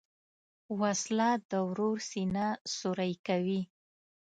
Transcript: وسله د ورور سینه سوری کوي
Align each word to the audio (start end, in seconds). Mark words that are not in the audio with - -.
وسله 0.79 1.29
د 1.49 1.51
ورور 1.69 1.97
سینه 2.09 2.47
سوری 2.75 3.13
کوي 3.27 3.61